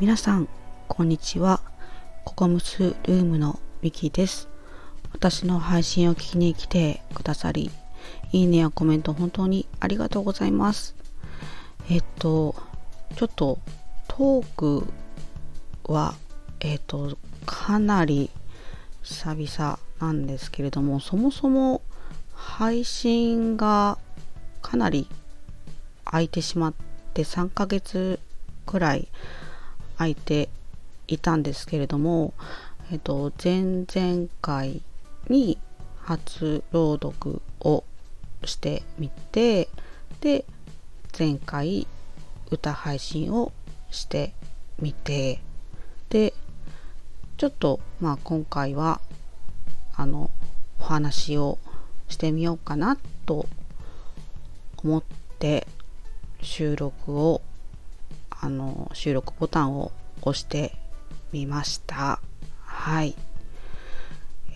[0.00, 0.48] 皆さん、
[0.86, 1.60] こんにちは。
[2.24, 4.48] ココムスルームのミキです。
[5.12, 7.72] 私の配信を聞きに来てくださり、
[8.30, 10.94] いいねやコメント本当にありがとうございます。
[11.90, 12.54] えっと、
[13.16, 13.58] ちょっと
[14.06, 14.86] トーク
[15.92, 16.14] は、
[16.60, 18.30] えっと、かなり
[19.02, 21.82] 久々なんですけれども、そもそも
[22.34, 23.98] 配信が
[24.62, 25.08] かなり
[26.04, 26.74] 空いてしまっ
[27.14, 28.20] て3ヶ月
[28.64, 29.08] くらい
[29.98, 30.48] 空いて
[31.08, 32.32] いたんですけれども、
[32.90, 34.80] えっと、前々回
[35.28, 35.58] に
[35.98, 37.84] 初朗読を
[38.44, 39.68] してみて
[40.20, 40.44] で
[41.18, 41.86] 前回
[42.50, 43.52] 歌配信を
[43.90, 44.32] して
[44.80, 45.40] みて
[46.08, 46.32] で
[47.36, 49.00] ちょっとまあ今回は
[49.94, 50.30] あの
[50.80, 51.58] お話を
[52.08, 52.96] してみようかな
[53.26, 53.46] と
[54.82, 55.02] 思っ
[55.38, 55.66] て
[56.40, 57.42] 収録を
[58.40, 60.74] あの収録ボタンを押して
[61.32, 62.20] みました。
[62.62, 63.14] はい。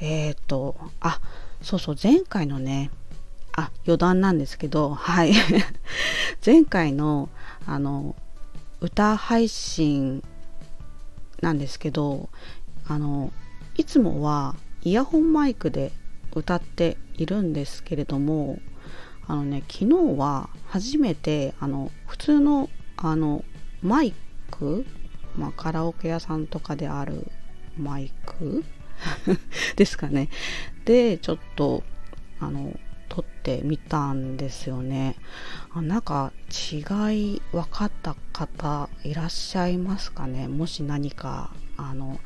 [0.01, 1.21] えっ、ー、とあ
[1.61, 2.91] そうそう前回のね
[3.53, 5.33] あ余談なんですけどはい。
[6.45, 7.29] 前回の
[7.67, 8.17] あの
[8.81, 10.23] 歌配信
[11.41, 12.29] なんですけど
[12.87, 13.33] あの
[13.77, 15.93] いつもはイヤホンマイクで
[16.35, 18.59] 歌っているんですけれども
[19.27, 23.45] あのね昨日は初めてあの普通のあの
[23.83, 24.15] マイ
[24.51, 24.87] ク、
[25.37, 27.31] まあ、カラオケ屋さんとかである
[27.77, 28.65] マイク？
[29.77, 30.29] ですかね。
[30.85, 31.83] でちょっと
[32.39, 35.17] あの撮ってみたんですよね。
[35.75, 40.49] あなんか違い分かった方いらっしゃいますかね？
[40.49, 42.21] もし何かあの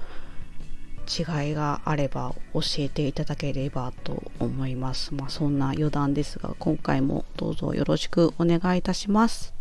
[1.08, 5.14] 違いがあれば教えていただければと思います。
[5.14, 9.54] まあ、そんな余談ですが今回もどうぞよろしくお願いいたします。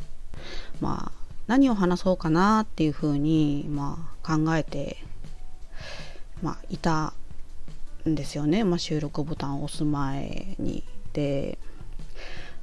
[0.82, 4.98] まあ何を話そうかなっていうふうに、まあ、考えて、
[6.42, 7.14] まあ、いた
[8.08, 10.84] んですよね、まあ、収録ボタンを押す前に。
[11.14, 11.58] で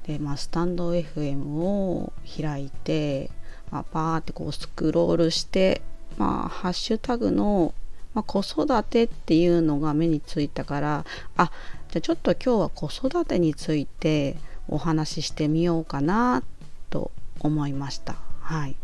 [0.06, 3.30] で、まあ、スタンド FM を開いて、
[3.70, 5.80] まあ、パーってこうスクロールして、
[6.18, 7.72] まあ、ハッシュタグの、
[8.14, 11.04] まあ、子育てっていうのが目についたから
[11.36, 11.50] あ
[11.90, 14.36] じゃあちょっと今日は子育てについて
[14.68, 16.42] お話ししてみようかな
[16.90, 17.10] と
[17.40, 18.31] 思いました。
[18.52, 18.76] はい、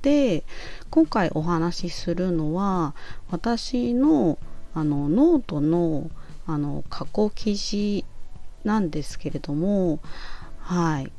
[0.00, 0.44] で
[0.88, 2.94] 今回お話しするのは
[3.30, 4.38] 私の
[4.72, 6.10] あのノートの
[6.46, 8.06] あの過去記事
[8.64, 10.00] なんですけれども
[10.60, 11.12] はい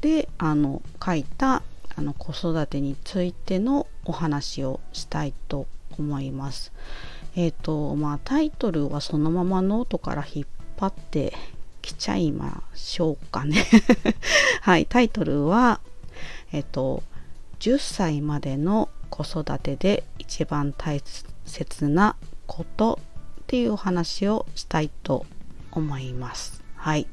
[0.00, 1.62] であの書いた
[1.94, 6.72] あの子育てについてのお話をしたいと思います。
[7.36, 11.32] えっ、ー、とまあタイトルはそのままノートから引っ張って
[11.82, 13.64] きちゃいましょうかね。
[14.62, 15.78] はいタイトルは
[16.50, 17.04] えっ、ー、と
[17.60, 21.00] 10歳までの子育てで一番大
[21.44, 23.00] 切なこと
[23.42, 25.26] っていうお話をしたいと
[25.72, 26.62] 思います。
[26.76, 27.06] はい。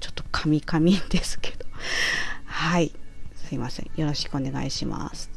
[0.00, 1.64] ちょっとカミカミですけど。
[2.44, 2.92] はい。
[3.34, 3.90] すいません。
[3.96, 5.30] よろしくお願いします。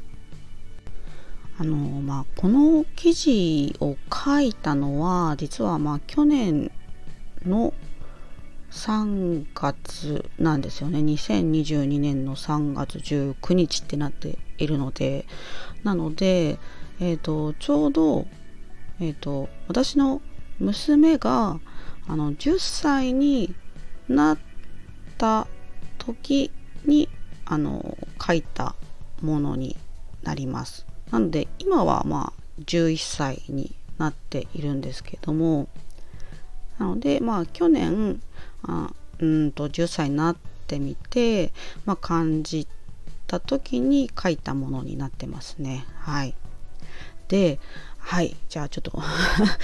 [1.58, 6.72] あの、まあ、この記事を書いたのは、実はまあ去年
[7.46, 7.74] の
[8.74, 11.00] 3月なんですよね。
[11.00, 15.26] 2022年の3月19日ってなっているので。
[15.84, 16.60] なので、
[17.00, 18.26] えーと、ちょうど、
[19.00, 20.22] えーと、私の
[20.60, 21.60] 娘が
[22.08, 23.54] あの10歳に
[24.10, 24.38] なっ
[25.18, 25.48] た
[26.00, 26.52] 時
[26.86, 27.10] に
[27.46, 28.76] あの書いた
[29.22, 29.78] ものに
[30.24, 30.86] なります。
[31.12, 35.68] なので今はまあ11歳になっているんですけども。
[36.80, 38.20] なのでまあ去年
[38.64, 40.38] あうんと10歳になっ
[40.68, 41.52] てみて、
[41.86, 42.68] まあ、感じ
[43.28, 45.86] た時に書いたものになってますね。
[46.00, 46.36] はい。
[47.28, 47.60] で、
[47.98, 48.36] はい。
[48.50, 49.02] じゃあちょっと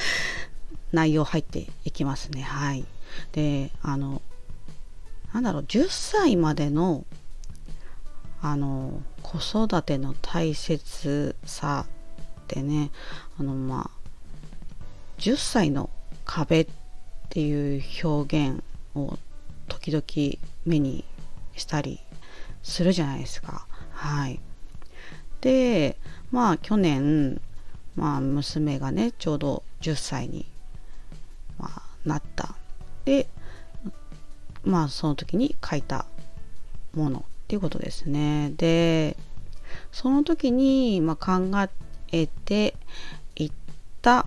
[0.91, 2.41] 内容入っていきますね。
[2.41, 2.85] はい。
[3.31, 4.21] で、あの、
[5.33, 7.05] なんだろう、10歳までの、
[8.41, 11.85] あの、子育ての大切さ
[12.41, 12.91] ってね、
[13.39, 13.99] あの、まあ、
[15.19, 15.89] 10歳の
[16.25, 16.67] 壁っ
[17.29, 18.63] ていう表現
[19.05, 19.19] を
[19.67, 20.03] 時々
[20.65, 21.05] 目に
[21.55, 21.99] したり
[22.63, 23.65] するじゃないですか。
[23.91, 24.39] はい。
[25.41, 25.97] で、
[26.31, 27.41] まあ去年、
[27.95, 30.45] まあ娘がね、ちょうど10歳に、
[31.57, 32.55] まあ、なった。
[33.05, 33.27] で、
[34.63, 36.05] まあその時に書いた
[36.93, 38.51] ものっていうことですね。
[38.57, 39.17] で、
[39.91, 41.51] その時に、まあ、考
[42.11, 42.75] えて
[43.35, 43.51] いっ
[44.01, 44.25] た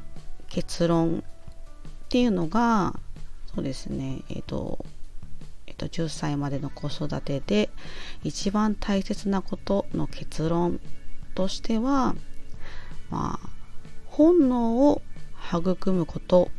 [0.48, 1.22] 結論っ
[2.08, 2.98] ていうのが、
[3.54, 4.84] そうですね、えっ、ー、と、
[5.66, 7.70] えっ、ー、と、10歳までの子育てで
[8.24, 10.80] 一番大切なことの結論
[11.34, 12.14] としては、
[13.10, 13.50] まあ
[14.06, 15.02] 本能を
[15.50, 16.50] 育むこと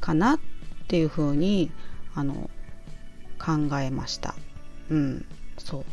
[0.00, 0.40] かなっ
[0.88, 1.70] ていうふうに
[2.14, 2.50] あの
[3.38, 4.34] 考えました。
[4.90, 5.24] うん、
[5.58, 5.84] そう。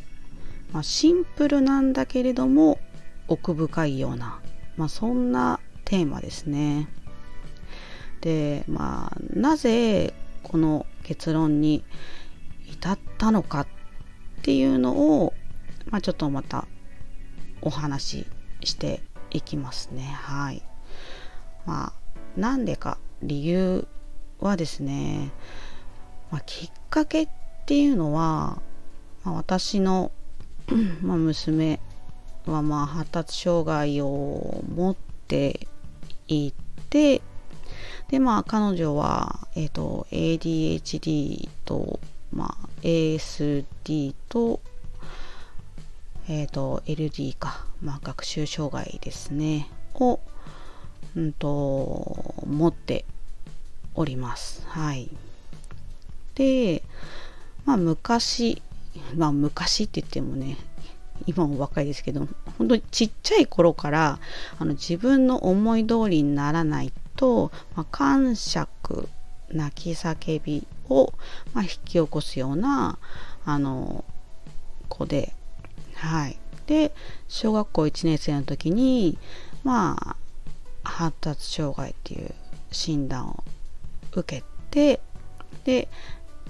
[0.71, 2.79] まあ、シンプルなんだけれども
[3.27, 4.41] 奥深いような、
[4.75, 6.89] まあ、そんなテーマですね。
[8.25, 10.11] で、まあ、なぜ
[10.41, 11.83] この結論に
[12.67, 13.67] 至ったのかっ
[14.41, 15.33] ていうのを、
[15.91, 16.65] まあ、ちょっとまた
[17.61, 18.27] お話し
[18.63, 20.01] していきますね。
[20.01, 20.63] はい。
[21.67, 23.87] まあ、なんでか理由
[24.39, 25.31] はですね、
[26.31, 27.29] まあ、きっかけっ
[27.67, 28.59] ていうのは、
[29.23, 30.11] まあ、私の
[31.03, 31.79] まあ娘
[32.47, 34.95] はまあ発達障害を持っ
[35.27, 35.67] て
[36.27, 36.53] い
[36.89, 37.21] て
[38.09, 41.99] でまあ彼女は、えーと、ADHD と、
[42.31, 44.59] まあ、ASD と,、
[46.29, 50.19] えーと、LD か、まあ、学習障害ですねを、
[51.15, 53.05] うんと、持って
[53.95, 54.63] おります。
[54.67, 55.09] はい。
[56.35, 56.83] で、
[57.65, 58.61] まあ昔、
[59.15, 60.57] まあ昔って言ってもね、
[61.25, 64.19] 今も若いですけど、本当にちっちゃい頃から
[64.59, 69.09] あの自分の思い通りにならないと、まあ、感触、
[69.49, 71.13] 泣き叫びを、
[71.53, 72.97] まあ、引き起こすような
[73.45, 74.03] あの
[74.89, 75.33] 子で、
[75.95, 76.37] はい。
[76.67, 76.93] で、
[77.27, 79.17] 小学校1年生の時に、
[79.63, 80.15] まあ、
[80.83, 82.33] 発達障害っていう
[82.71, 83.43] 診断を
[84.11, 84.99] 受けて、
[85.63, 85.87] で、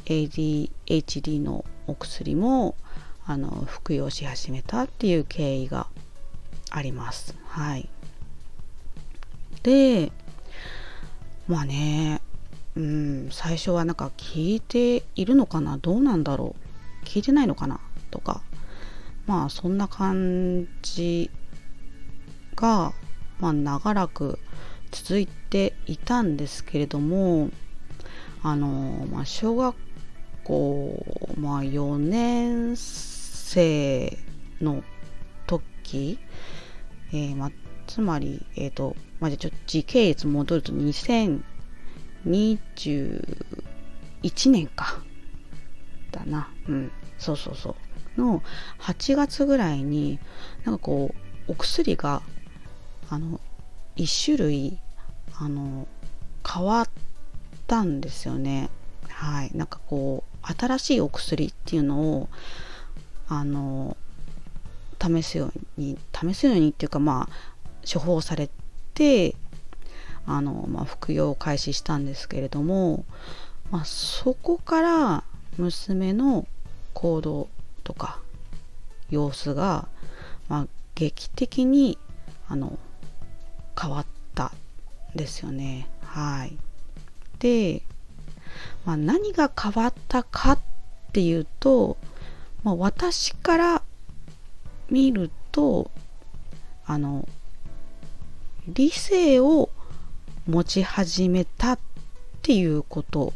[0.05, 2.75] ADHD のお薬も
[3.25, 5.87] あの服用し始めたっていう経緯が
[6.69, 7.35] あります。
[7.47, 7.89] はい。
[9.63, 10.11] で、
[11.47, 12.21] まあね、
[12.75, 15.77] うん、最初はなんか聞いているのかな？
[15.77, 16.55] どうなんだろ
[17.03, 17.05] う？
[17.05, 17.79] 聞いてないのかな？
[18.09, 18.41] とか、
[19.27, 21.29] まあそんな感じ
[22.55, 22.93] が、
[23.39, 24.39] まあ長らく
[24.91, 27.49] 続いていたんですけれども、
[28.41, 29.75] あの、まあ小学
[30.43, 31.05] 校、
[31.37, 34.17] まあ4年生
[34.61, 34.83] の
[35.47, 36.17] 時、
[37.11, 37.51] えー、まあ、
[37.87, 41.41] つまり、えっ、ー、と、まあ、じゃちょっと時系列戻ると2021
[44.51, 45.01] 年か。
[46.11, 46.49] だな。
[46.67, 46.91] うん。
[47.17, 47.75] そうそうそ
[48.17, 48.21] う。
[48.21, 48.41] の
[48.79, 50.19] 8月ぐらいに、
[50.63, 51.13] なんかこ
[51.47, 52.21] う、お薬が、
[53.09, 53.39] あの、
[53.97, 54.79] 1種類、
[55.37, 55.87] あの、
[56.47, 56.89] 変わっ
[57.67, 58.69] たんですよね。
[59.09, 59.51] はい。
[59.55, 62.29] なんかこう、新しいお薬っていうのを、
[63.27, 63.97] あの
[65.01, 67.54] 試すように試すようにっていうかまあ
[67.91, 68.49] 処方され
[68.93, 69.35] て
[70.25, 73.05] あの、まあ、服用を開始したんですけれども、
[73.71, 75.23] まあ、そこから
[75.57, 76.47] 娘の
[76.93, 77.49] 行動
[77.83, 78.19] とか
[79.09, 79.87] 様子が、
[80.49, 81.97] まあ、劇的に
[82.47, 82.77] あの
[83.79, 84.51] 変わった
[85.13, 85.87] んですよね。
[86.03, 86.57] はい。
[87.39, 87.81] で、
[88.85, 90.59] まあ、何が変わったかっ
[91.11, 91.97] ていうと、
[92.63, 93.81] まあ、私から
[94.89, 95.91] 見ると
[96.85, 97.27] あの
[98.67, 99.69] 理性を
[100.47, 101.79] 持ち始めたっ
[102.41, 103.33] ていうこと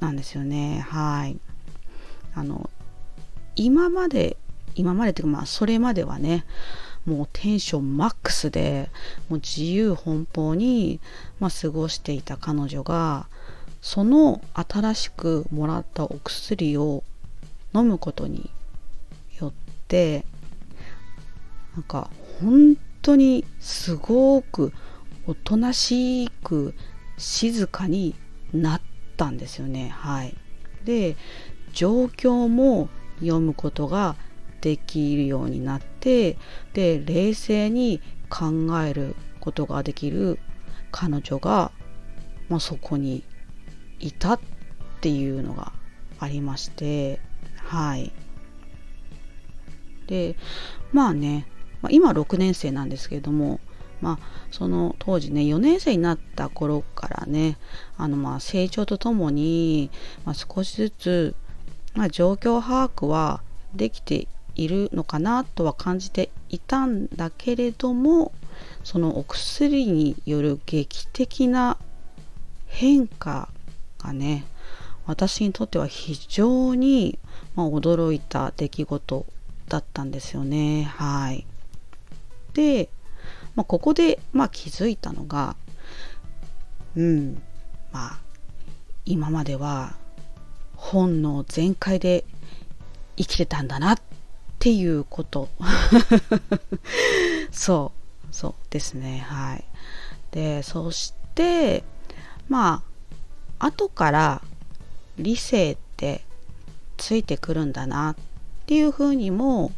[0.00, 0.84] なんですよね。
[0.88, 1.38] はい。
[2.34, 2.70] あの
[3.56, 4.36] 今まで
[4.74, 6.44] 今までっていうかまあそれまではね
[7.06, 8.90] もうテンションマックスで
[9.28, 11.00] もう自由奔放に、
[11.38, 13.26] まあ、過ごしていた彼女が
[13.80, 17.02] その新しくもらったお薬を
[17.74, 18.50] 飲むことに
[19.40, 19.52] よっ
[19.88, 20.24] て
[21.74, 22.10] なんか
[22.40, 24.72] 本当にすごく
[25.26, 26.74] おとなしく
[27.18, 28.14] 静かに
[28.52, 28.80] なっ
[29.16, 29.88] たんですよね。
[29.90, 30.36] はい。
[30.84, 31.16] で
[31.72, 32.88] 状況も
[33.20, 34.16] 読むことが
[34.60, 36.36] できるようになって
[36.72, 38.50] で冷静に考
[38.82, 40.38] えることができる
[40.90, 41.72] 彼女が、
[42.48, 43.24] まあ、そこに
[43.98, 44.40] いたっ
[45.00, 45.72] ていうのが
[46.18, 47.20] ありまして
[47.56, 48.12] はい。
[50.06, 50.36] で
[50.92, 51.46] まあね、
[51.82, 53.60] まあ、今6年生なんですけれども
[54.00, 54.18] まあ
[54.50, 57.58] その当時ね4年生になった頃からね
[57.96, 59.90] あのまあ成長とともに、
[60.24, 61.34] まあ、少しずつ、
[61.94, 63.42] まあ、状況把握は
[63.74, 68.32] できているのかなとは感じていたんだけれども
[68.84, 71.76] そのお薬による劇的な
[72.66, 73.48] 変化
[73.98, 74.44] がね
[75.06, 77.18] 私にとっては非常に、
[77.54, 79.26] ま、驚いた出来事
[79.68, 80.84] だったんですよね。
[80.84, 81.46] はい。
[82.54, 82.88] で、
[83.54, 85.56] まあ、ここで、まあ、気づいたのが、
[86.96, 87.42] うん、
[87.92, 88.18] まあ、
[89.04, 89.94] 今までは
[90.76, 92.24] 本能全開で
[93.16, 93.98] 生きてたんだなっ
[94.58, 95.48] ていうこと。
[97.50, 98.00] そう。
[98.30, 99.64] そうですねはい
[100.30, 101.84] でそして
[102.48, 102.82] ま
[103.58, 104.42] あ後から
[105.18, 106.22] 理性って
[106.96, 108.16] ついてくるんだなっ
[108.66, 109.72] ていうふうにも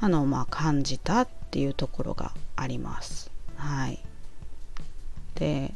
[0.00, 3.30] あのまあ感じたっっていうところがあります。
[3.56, 4.04] はい。
[5.34, 5.72] で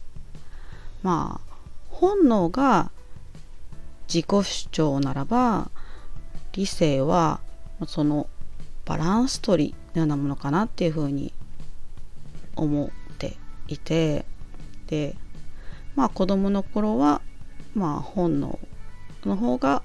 [1.03, 1.53] まあ
[1.89, 2.91] 本能が
[4.07, 5.71] 自己主張ならば
[6.53, 7.41] 理性は
[7.87, 8.29] その
[8.85, 11.33] バランス取りのようなものかなっていうふうに
[12.57, 13.37] 思って
[13.69, 14.27] いて
[14.89, 15.17] で
[15.95, 17.23] まあ子供の頃は
[17.75, 18.59] まあ本能
[19.25, 19.83] の方が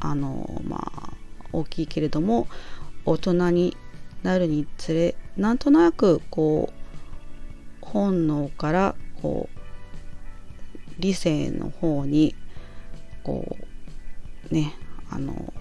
[0.00, 1.12] あのまあ
[1.52, 2.48] 大きいけれども
[3.04, 3.76] 大人に
[4.26, 9.58] なるにつれなんとなくこう本能からこう
[10.98, 12.34] 理性の方に
[13.22, 13.56] こ
[14.50, 14.74] うね
[15.10, 15.52] あの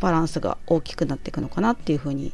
[0.00, 2.32] バランスが大きくなっていくのかなっていうふうに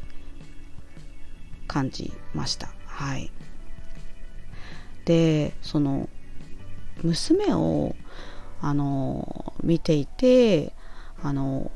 [1.67, 2.69] 感じました。
[2.85, 3.31] はい。
[5.03, 6.07] でその
[7.03, 7.97] 娘を
[8.61, 10.71] あの見ていて
[11.21, 11.69] あの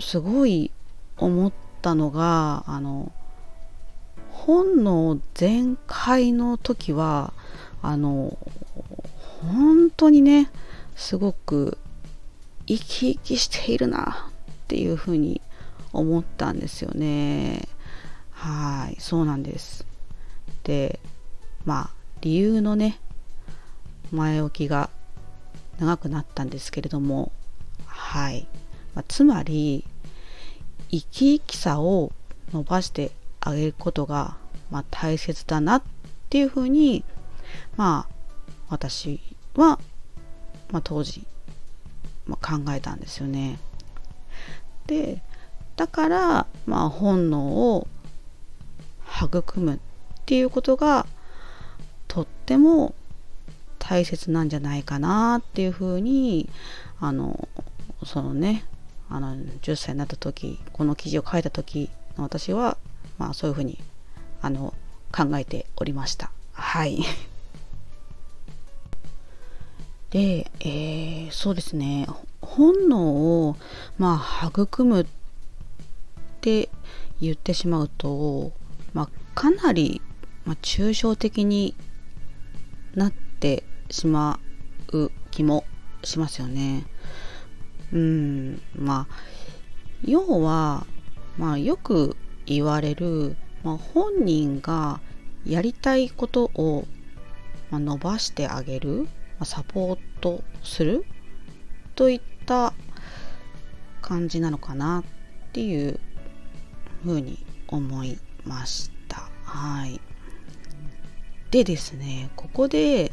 [0.00, 0.72] すごい
[1.16, 1.52] 思っ
[1.88, 3.12] たのがあの
[4.30, 7.32] 本能全開の時は
[7.80, 8.36] あの
[9.42, 10.50] 本当にね
[10.96, 11.78] すごく
[12.66, 15.40] 生き生きしているなっていうふうに
[15.94, 17.66] 思ったんですよね。
[18.32, 19.86] はい、そうなんです。
[20.64, 21.00] で、
[21.64, 21.90] まあ、
[22.20, 23.00] 理由のね、
[24.12, 24.90] 前置きが
[25.78, 27.32] 長くなったんですけれども、
[27.86, 28.46] はい。
[28.94, 29.86] まあ、つまり、
[30.90, 32.12] 生き生きさを
[32.52, 34.36] 伸ばしてあげることが、
[34.70, 35.82] まあ、大切だなっ
[36.30, 37.04] ていうふうに、
[37.76, 38.14] まあ、
[38.68, 39.20] 私
[39.54, 39.78] は、
[40.70, 41.24] まあ、当時、
[42.26, 43.58] まあ、考えたんですよね。
[44.86, 45.22] で
[45.76, 47.86] だからまあ本能を
[49.22, 49.78] 育むっ
[50.26, 51.06] ていうことが
[52.08, 52.94] とっても
[53.78, 56.48] 大切なんじゃないかなっていうふうに
[57.00, 57.48] あの
[58.04, 58.64] そのね
[59.10, 62.76] あの10歳になった時この記事を書いた時の私は
[63.16, 63.78] まあそういうふうに
[64.40, 64.74] あの
[65.12, 66.30] 考えておりました。
[66.52, 67.02] はい。
[70.10, 72.06] で、えー、そうですね。
[72.40, 73.56] 本能を
[73.98, 75.06] まあ育むっ
[76.40, 76.68] て
[77.20, 78.52] 言ってしまうと、
[78.94, 80.00] まあ、かなり、
[80.44, 81.74] まあ、抽象的に
[82.94, 84.38] なってしま
[84.92, 85.64] う気も
[86.04, 86.86] しますよね。
[87.92, 89.14] うんまあ
[90.04, 90.86] 要は、
[91.36, 92.16] まあ、よく
[92.46, 95.00] 言われる、まあ、本人が
[95.44, 96.86] やりたいことを、
[97.70, 99.08] まあ、伸ばしてあげる、ま
[99.40, 101.04] あ、サポートする
[101.94, 102.72] といった
[104.02, 105.98] 感じなのかなっていう
[107.02, 109.28] ふうに思いました。
[109.44, 110.00] はい。
[111.50, 113.12] でですね、ここで、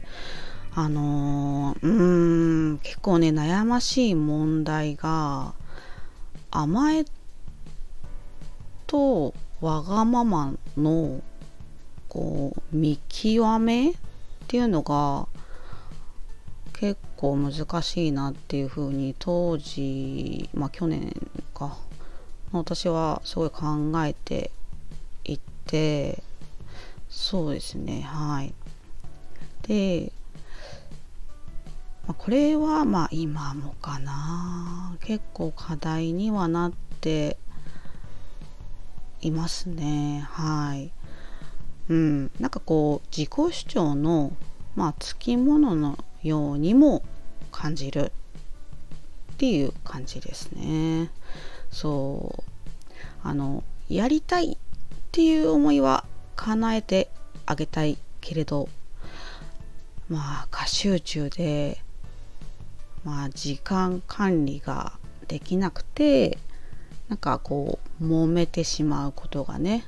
[0.78, 5.54] あのー、うーん、結構ね、悩ましい問題が、
[6.52, 7.06] 甘え
[8.86, 11.22] とわがままの、
[12.10, 13.94] こう、見極めっ
[14.48, 15.28] ていうのが、
[16.78, 21.16] 結構難しいなっていうふうに当時まあ去年
[21.54, 21.78] か
[22.52, 23.66] 私はすごい考
[24.06, 24.52] えて
[25.24, 26.22] いて
[27.10, 28.54] そうですねはい。
[29.68, 30.12] で、
[32.08, 34.96] まあ、これはまあ今もかな。
[35.02, 36.72] 結構課題にはなっ
[37.02, 37.38] て
[39.22, 40.28] いますね。
[40.30, 40.92] はい。
[41.90, 42.32] うん。
[42.40, 44.32] なんかこう自己主張の
[44.76, 47.02] まあつきもののようにも
[47.52, 48.12] 感じる
[49.34, 51.10] っていう感じですね。
[51.72, 52.44] そう。
[53.24, 54.58] あのやりたいっ
[55.12, 57.10] ていう思いは叶えて
[57.48, 58.70] あげたいけれど
[60.10, 61.82] まあ過集中で
[63.06, 64.94] まあ時間管理が
[65.28, 66.38] できなくて
[67.08, 69.86] なんかこう揉めてしまうことがね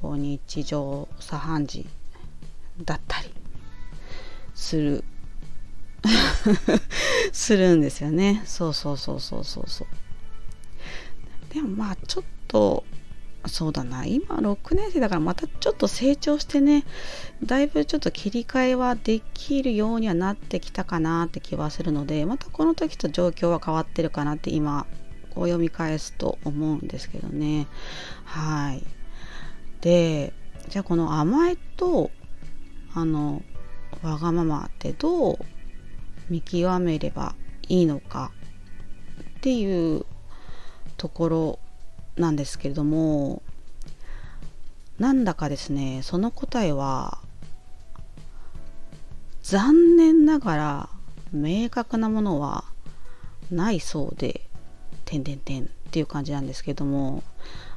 [0.00, 1.86] こう日常茶飯事
[2.82, 3.30] だったり
[4.54, 5.04] する
[7.32, 8.42] するんですよね。
[8.46, 11.54] そうそうそうそうそうそう。
[11.54, 12.84] でもまあちょっと
[13.48, 14.04] そうだな。
[14.06, 16.84] 今6年生だからまたちょっと成長してね。
[17.44, 24.86] だいぶちょっと切り替えはできるようにはなってきたかなって気はするのでまたこの時と状況は変わってるかなって今
[25.34, 27.66] こう読み返すと思うんですけどね。
[28.24, 28.82] はい。
[29.80, 30.32] で
[30.68, 32.10] じゃあこの甘えと
[32.94, 33.42] あの
[34.02, 35.38] わがままってどう
[36.28, 37.34] 見極めれば
[37.68, 38.32] いいのか
[39.38, 40.04] っていう
[40.96, 41.58] ところ
[42.16, 43.42] なんですけれども
[44.98, 47.18] なんだかですねその答えは
[49.42, 50.88] 残念ながら
[51.32, 52.64] 明確なものは
[53.50, 54.40] ないそうで
[55.04, 57.22] 点点点っていう感じなんですけども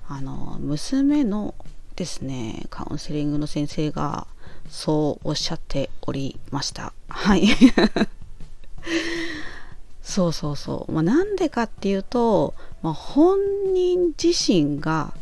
[0.08, 1.54] あの娘の
[1.96, 4.26] ですねカウンセリングの先生が
[4.70, 6.94] そうおっしゃっておりました。
[7.08, 7.48] はい。
[10.10, 13.38] そうそうそう、まあ、なんでかっていうと、まあ、本
[13.76, 15.14] 人自身が、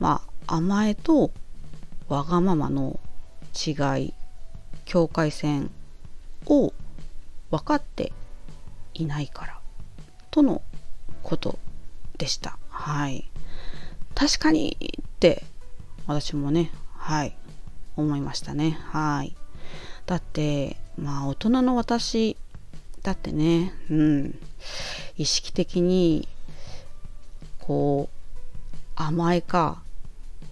[0.00, 1.30] まあ、甘えと
[2.08, 2.98] わがままの
[3.54, 4.14] 違い
[4.84, 5.70] 境界線
[6.46, 6.72] を
[7.52, 8.12] 分かって
[8.94, 9.60] いないから
[10.32, 10.60] との
[11.22, 11.56] こと
[12.18, 12.58] でした。
[12.68, 13.30] はい。
[14.16, 15.44] 確かにって
[16.08, 17.36] 私もね、はい、
[17.96, 18.76] 思いましたね。
[18.90, 19.36] はい。
[20.06, 22.36] だって、まあ大人の私
[23.02, 24.38] だってね、うん、
[25.16, 26.28] 意識的に
[27.58, 29.82] こう甘えか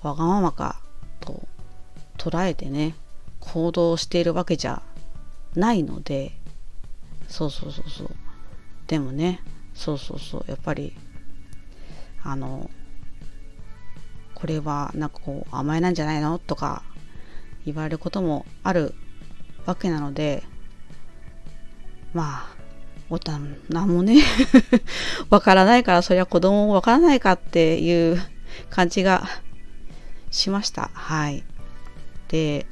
[0.03, 0.81] わがままか
[1.21, 1.47] と
[2.19, 2.95] 捉えてね
[3.39, 4.83] 行動しているわけじゃ
[5.55, 6.33] ないので
[7.29, 8.09] そうそうそうそう。
[8.87, 9.41] でもね
[9.73, 10.45] そうそうそう。
[10.49, 10.97] やっぱり
[12.23, 12.69] あの
[14.35, 16.39] これはなんかこう甘えなんじゃないの？
[16.39, 16.83] とか
[17.65, 18.95] 言われることもある
[19.67, 20.43] わけなので
[22.13, 22.61] まあ
[23.09, 24.23] おたん何もね
[25.31, 28.21] わからないからそりゃ子供もわからないかっていう
[28.71, 29.29] 感じが
[30.31, 31.43] しましたはい
[32.29, 32.67] で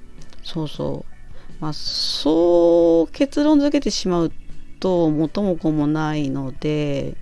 [0.44, 4.32] そうそうまあそう結論付けてしまう
[4.78, 7.16] と元も子もないので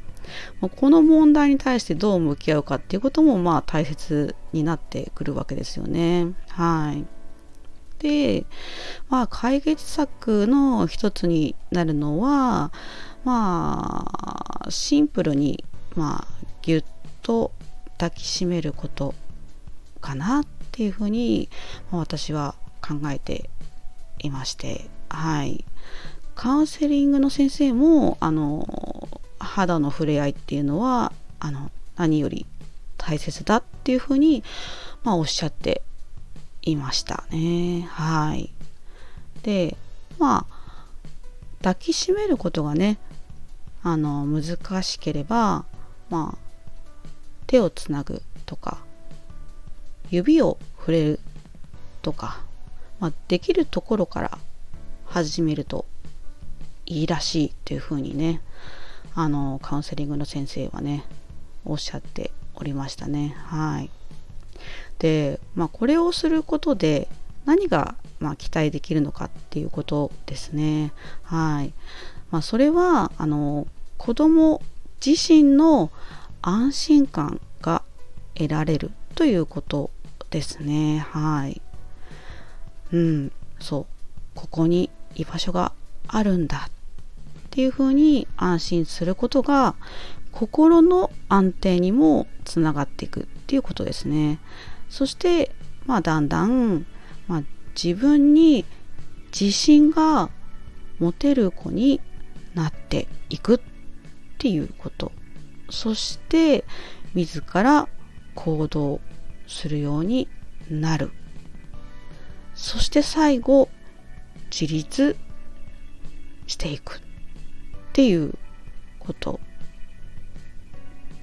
[0.61, 6.35] この問題に対してどう向き合うかっていうこともまあ大切になってくるわけですよね。
[6.49, 7.16] はい。
[7.99, 8.45] で、
[9.09, 12.73] まあ解決策の一つになるのは、
[13.25, 14.07] ま
[14.65, 16.85] あシンプルにまあぎゅっ
[17.23, 17.53] と
[17.99, 19.15] 抱きしめること
[20.01, 21.49] かなっていうふうに、
[21.91, 23.51] まあ、私は考えて
[24.19, 25.65] いまして、はい。
[26.35, 32.45] カウンセリングの先生もあの肌の触れ合いっていうのはあの何より
[32.99, 34.45] 大切だっていうふうに、
[35.03, 35.83] まあ、おっしゃって
[36.67, 37.89] いましたね。
[37.91, 38.51] はい。
[39.43, 39.77] で
[40.19, 40.57] まあ
[41.59, 42.99] 抱きしめることがね
[43.83, 45.65] あの難しければ
[46.11, 46.39] まあ
[47.47, 48.79] 手をつなぐとか
[50.11, 51.21] 指を触れる
[52.03, 52.41] とか、
[53.01, 54.39] まあ、できるところから
[55.07, 55.87] 始めると
[56.87, 58.41] いいらしいっていうふうにね
[59.15, 61.05] あのカウンセリングの先生はね
[61.65, 63.91] おっしゃっておりましたねはい
[64.99, 67.09] でまあこれをすることで
[67.45, 70.93] 何が、まあ、期待できるのかっていうことですね。
[71.23, 71.73] はい。
[72.31, 73.67] まあそれはあの
[73.99, 74.61] 子供
[75.05, 75.91] 自身の
[76.43, 77.83] 安心感が
[78.35, 79.91] 得られるということ
[80.31, 81.07] ですね。
[81.11, 81.61] はい。
[82.93, 83.33] うん。
[83.61, 83.87] そう。
[84.35, 85.73] ここに居場所が
[86.09, 86.71] あるんだっ
[87.51, 89.75] ていうふうに安心することが
[90.37, 94.39] 心の安定にもつながっていくっていうことですね。
[94.91, 95.51] そして、
[95.87, 96.85] まあ、だんだん、
[97.27, 97.43] まあ、
[97.75, 98.67] 自分に
[99.29, 100.29] 自信が
[100.99, 102.03] 持てる子に
[102.55, 103.61] なっていくっ
[104.37, 105.11] ていうこと。
[105.71, 106.67] そして
[107.15, 107.89] 自ら
[108.35, 109.01] 行動
[109.47, 110.29] するように
[110.69, 111.13] なる。
[112.55, 113.71] そして最後
[114.51, 115.17] 自立
[116.47, 117.01] していくっ
[117.95, 118.35] ていう
[118.99, 119.41] こと。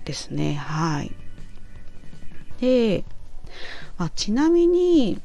[0.05, 0.55] ですね。
[0.55, 1.11] はい。
[2.59, 3.03] で、
[3.97, 5.21] まあ、ちなみに、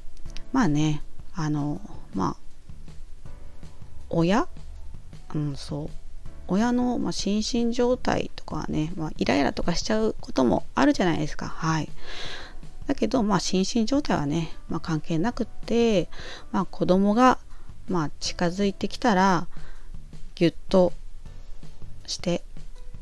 [0.53, 1.03] まあね、
[1.35, 1.81] あの、
[2.15, 3.29] まあ、
[4.11, 4.49] 親？
[5.35, 5.91] うん、そう。
[6.49, 11.47] 親の、まあ、心身状態とかはね、まあ、イライラとかしちゃうこともあるじゃないですか。
[11.47, 11.91] はい。
[12.87, 16.09] だけど、まあ、心身状態はね、まあ、関係なくって、
[16.51, 17.39] まあ、子供が、
[17.89, 19.47] まあ、近づいてきたら、
[20.35, 20.95] ぎゅっと
[22.07, 22.43] して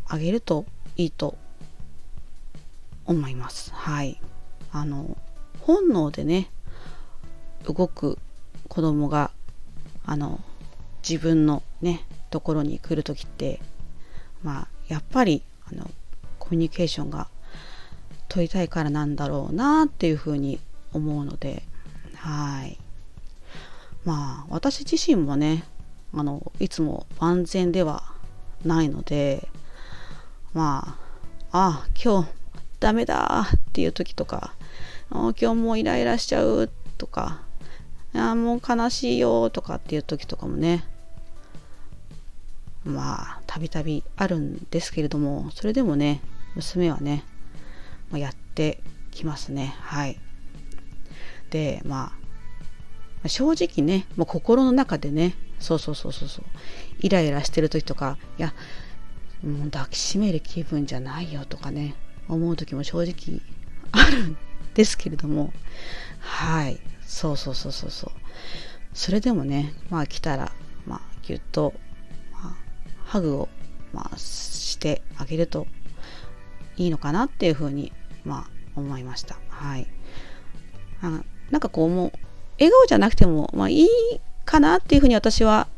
[0.08, 0.64] あげると
[0.96, 1.38] いいと
[3.06, 3.72] 思います。
[3.74, 4.20] はい。
[4.72, 5.16] あの、
[5.60, 6.50] 本能でね、
[7.64, 8.18] 動く
[8.68, 9.30] 子供が、
[10.04, 10.40] あの、
[11.08, 13.60] 自分のね、ところに来る時って、
[14.42, 15.90] まあ、やっぱり、あの、
[16.38, 17.28] コミュニケーションが
[18.28, 20.60] 取りたいからなんだろうなっていうふうに
[20.92, 21.62] 思うので、
[22.16, 22.78] はい。
[24.04, 25.64] まあ、私自身もね、
[26.14, 28.16] あの、いつも万全では
[28.64, 29.48] ないので
[30.52, 30.98] ま
[31.52, 32.30] あああ今日
[32.80, 34.54] ダメだっていう時とか
[35.10, 37.40] 今日もうイライラしちゃうとか
[38.14, 40.84] あもう悲しいよとかっていう時とかもね
[42.84, 46.20] まあたびたびあるんですけれどもそれでもね
[46.54, 47.24] 娘はね、
[48.10, 49.74] ま、やってきますね。
[49.80, 50.18] はい。
[51.50, 52.12] でま
[53.24, 56.44] あ正直ねもう心の中でねそうそうそうそうそう
[57.00, 58.54] イライラしてる時とかいや
[59.44, 61.94] もう抱きしめる気分じゃないよとかね
[62.28, 63.40] 思う時も正直
[63.92, 64.36] あるん
[64.74, 65.52] ですけれども。
[66.18, 66.80] はい。
[67.06, 68.10] そうそうそうそうそう。
[68.92, 70.52] それでもねまあ来たら
[70.86, 71.74] まあぎゅっと、
[72.32, 72.56] まあ、
[73.04, 73.48] ハグを、
[73.92, 75.66] まあ、してあげると
[76.76, 77.92] いいのかなっていうふうに
[78.24, 79.38] まあ思いました。
[79.48, 79.86] はい。
[81.02, 82.12] あなんかこうもう
[82.58, 83.88] 笑顔じゃなくてもまあいい
[84.44, 85.68] かなっていうふうに私は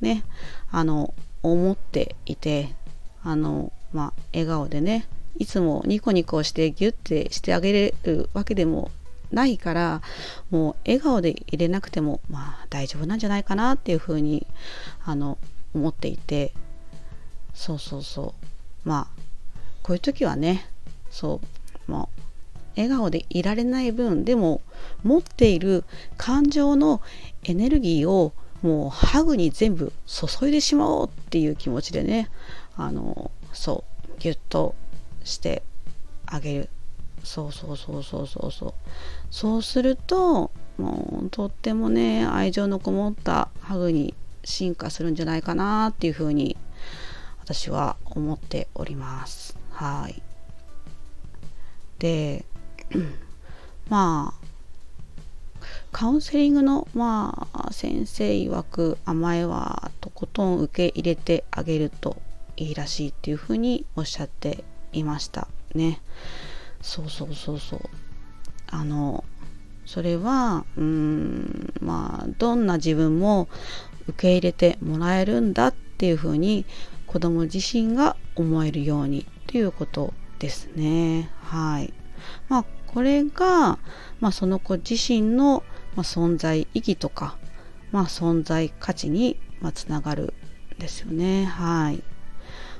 [0.00, 0.24] ね
[0.70, 2.74] あの思っていて
[3.22, 5.06] あのまあ笑顔でね
[5.38, 8.90] いつもニコニコしてギュッてしてあげれるわけでも
[9.30, 10.02] ないから
[10.50, 14.46] もう笑顔で入れなくてもまあ大丈夫なんじゃないかなっていうふうに
[15.04, 15.38] あの
[15.74, 16.52] 思っていて。
[17.54, 18.34] そうそうそ
[18.84, 18.88] う。
[18.88, 19.20] まあ
[19.82, 20.66] こういう時はね
[21.10, 21.40] そ
[21.88, 22.20] うもう
[22.76, 24.60] 笑顔でいられない分でも
[25.02, 25.84] 持っている
[26.16, 27.00] 感情の
[27.42, 32.28] エネルギーをもうハグに全部注いでしまおうっていう気持ちでね
[32.76, 34.74] あのそうギュッと
[35.28, 35.62] して
[36.26, 36.68] あげる。
[37.24, 38.74] そうそうそうそうそうそう。
[39.30, 44.14] そうするともうとってもね愛情のこもったハグに
[44.44, 46.56] 進化するんじゃないかなっていうふうに
[47.40, 49.56] 私は思っております。
[49.70, 50.22] はい。
[51.98, 52.44] で
[53.90, 54.48] まあ
[55.92, 62.20] カウンセリングの、まあ、先生曰く甘えはとことん受け入れてあげると
[62.56, 66.00] いいらしいっていうふうにおっしゃっていましたね。
[66.80, 67.80] そうそうそうそう。
[68.70, 69.24] あの
[69.86, 73.48] それはうんまあどんな自分も
[74.06, 76.66] 受け入れてもらえるんだっていうふうに
[77.06, 81.30] 子供自身が思えるようにっていうことですね。
[81.42, 81.92] はい。
[82.48, 83.78] まあこれが、
[84.18, 85.62] まあ、その子自身の、
[85.94, 87.36] まあ、存在意義とか、
[87.92, 90.34] まあ、存在価値に、まあ、つながる
[90.76, 91.44] んですよね。
[91.44, 92.02] はい。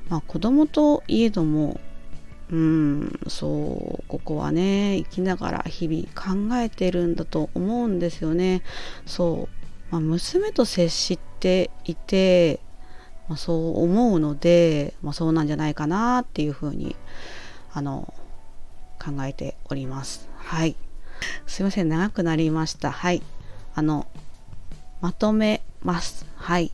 [0.08, 1.78] まあ、子供といえども、
[2.50, 8.62] うん、そう、ここはね、生きながら日々考えてるんだと思うんですよね。
[9.06, 12.60] そう、まあ、娘と接していて、
[13.28, 16.96] まあ、そう思うので、まあ、そうなんじゃないかなっていうふうに、
[17.72, 18.14] あの、
[18.98, 20.28] 考えております。
[20.36, 20.74] はい。
[21.46, 22.90] すいません、長くなりました。
[22.90, 23.22] はい。
[23.74, 24.06] あの、
[25.00, 26.26] まとめます。
[26.36, 26.72] はい。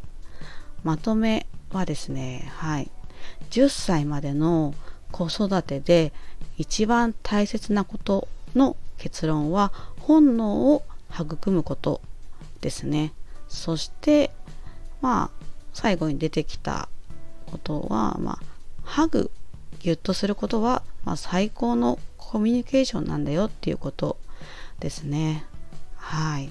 [0.85, 2.91] まとめはですね、はい。
[3.51, 4.75] 10歳までの
[5.15, 6.13] 子育てで
[6.59, 12.01] 一番大切なことの結論は本能を育むこと
[12.61, 13.13] ですね。
[13.47, 14.33] そして、
[15.01, 16.89] まあ、最後に出てきた
[17.47, 18.39] ことは、まあ、
[18.83, 19.31] ハグ、
[19.79, 24.17] ギュッとすることは、まあ、最高のコミュニケーションなんだよっていうこと
[24.81, 25.45] ですね。
[25.95, 26.51] はい。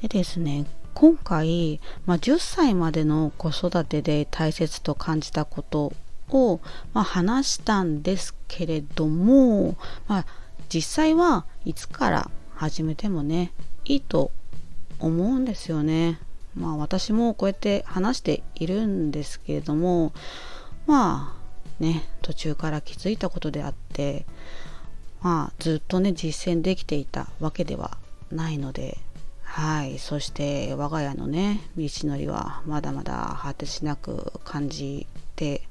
[0.00, 0.64] でですね、
[0.94, 5.92] 今回、まあ、10歳までの子育てで大切と感じたこと
[6.34, 6.60] を、
[6.92, 9.76] まあ、話したんですけれども、
[10.08, 10.26] まあ、
[10.68, 13.52] 実際はいつから始めてもね
[13.84, 14.30] いいと
[14.98, 16.18] 思うんですよね。
[16.54, 20.12] まあ私もこうやって話しているんですけれども
[20.86, 21.34] ま
[21.80, 24.26] あね途中から気づいたことであって
[25.22, 27.96] まあずっとね実践できていたわけでは
[28.30, 28.98] ないので
[29.42, 35.62] はいそして我が家のね道のりはまだまだ果てしなく感じて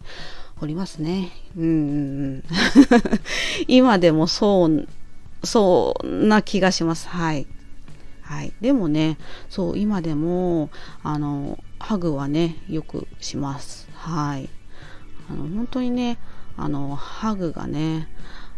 [0.62, 1.32] おりますね。
[1.58, 2.44] うん
[3.68, 4.88] 今でもそう
[5.44, 7.08] そんな気がします。
[7.08, 7.48] はい。
[8.22, 9.18] はい、でもね
[9.50, 10.70] そう今でも
[11.04, 13.90] あのハグはねよくします。
[13.96, 14.50] はい。
[15.30, 16.20] あの本当にね
[16.58, 18.08] あのハグがね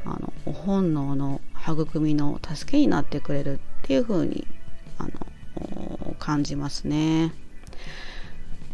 [0.06, 4.46] あの本能の育みの助けになってくれるっていう風に
[4.98, 7.34] あの感じますね。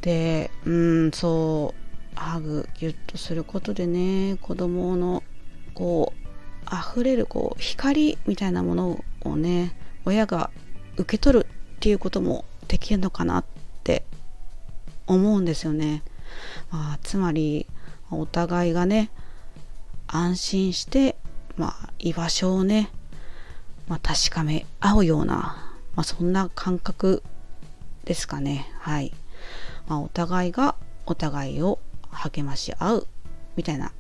[0.02, 1.89] でうんそう
[2.20, 5.24] ハグギュッとすることでね子供の
[5.74, 6.20] こう
[6.72, 10.52] 溢れるこう光みたいなものをね親が
[10.98, 13.46] 受け取るっていうこともできるのかなっ
[13.86, 14.04] て
[15.08, 16.04] 思うんですよね。
[16.72, 17.66] まあ、つまり
[18.12, 19.10] お互いがね
[20.06, 21.16] 安心して、
[21.56, 22.92] まあ、居場所をね、
[23.88, 27.24] まあ、確かめ合うような、まあ、そんな感覚
[28.04, 29.14] ですかねはい、
[29.88, 31.80] まあ、お互いがお互いを
[32.12, 33.08] 励まし合う
[33.56, 33.92] みたいな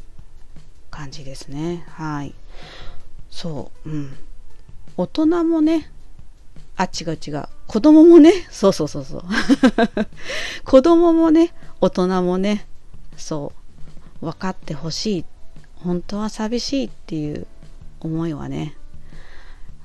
[0.89, 1.85] 感じですね。
[1.89, 2.33] はい。
[3.29, 3.89] そう。
[3.89, 4.17] うん。
[4.97, 5.89] 大人もね
[6.75, 7.45] あ違う違う。
[7.67, 9.23] 子供もねそうそうそうそう。
[10.65, 12.67] 子供もね大人もね
[13.17, 13.53] そ
[14.21, 14.25] う。
[14.25, 15.25] 分かってほしい。
[15.75, 17.47] 本当は寂しいっていう
[17.99, 18.75] 思いはね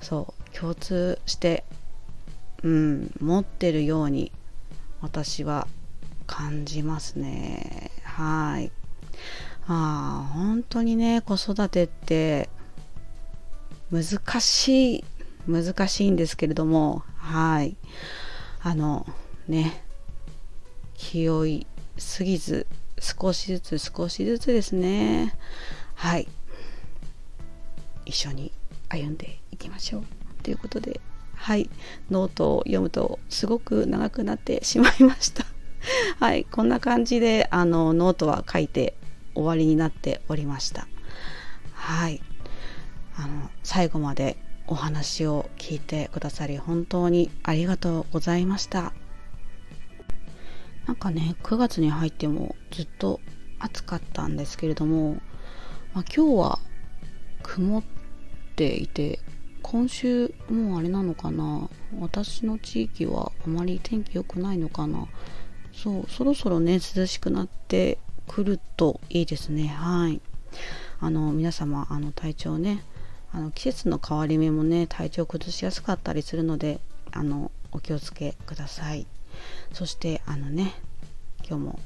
[0.01, 0.59] そう。
[0.59, 1.65] 共通して
[2.63, 4.33] うん持ってるように
[5.01, 5.69] 私は
[6.27, 7.91] 感じますね。
[8.15, 8.71] はい。
[9.67, 12.49] ああ本当にね子育てって
[13.91, 14.05] 難
[14.41, 15.05] しい
[15.49, 17.77] 難しいんですけれどもはい。
[18.61, 19.05] あの
[19.49, 19.85] ね
[20.95, 21.67] 気負い
[21.99, 22.67] すぎず
[23.01, 25.35] 少しずつ少しずつですね。
[25.97, 26.29] はい。
[28.07, 28.53] 一緒に
[28.91, 30.05] 歩んでいきましょう。
[30.45, 31.01] ということで
[31.35, 31.69] はい。
[32.13, 35.54] ノートを読むとすごく長くなってしまいました。
[36.21, 38.95] はいこんな感じであのノートは書いて
[39.35, 40.87] 終わりになっておりました。
[41.73, 42.23] はい。
[43.17, 48.93] あの最後までお話を聞いてくださり本当にありがとうございました。
[50.87, 53.21] なんかね9月に入ってもずっと
[53.59, 55.15] 暑かったんですけれども、
[55.95, 56.59] まあ、今日は
[57.43, 57.83] 曇っ
[58.57, 59.21] ていて
[59.63, 61.69] 今週もうあれなのかな。
[62.01, 65.07] 私の地域はあまり天気良くないのかな。
[65.75, 69.69] そうそろそろね涼しくなってくるといいですね。
[69.69, 70.21] はい。
[71.01, 72.83] あの皆様あの体調ね
[73.33, 76.81] あの季節の変わり目もね体調崩しやすかったりするので
[77.13, 79.07] あのお気をつけください。
[79.73, 80.75] そしてあのね
[81.47, 81.81] 今日も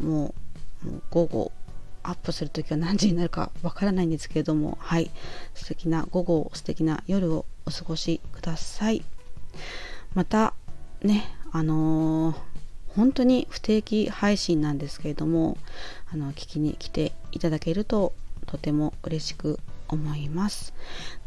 [0.00, 0.34] も
[0.84, 1.52] うもう午後
[2.04, 5.10] アップする時は何時になるかわからないんですけれどもはい。
[5.54, 9.04] 素敵な午後素敵な夜をお過ごしください。
[10.14, 10.54] また
[11.02, 12.36] ねあのー、
[12.96, 15.56] 本当に不定期配信なんですけれども
[16.12, 18.12] あの聞きに来ていただけると
[18.46, 20.74] とても嬉しく思います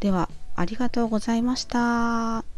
[0.00, 2.55] ではありがとうございました。